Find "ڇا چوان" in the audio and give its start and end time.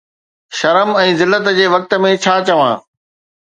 2.25-2.75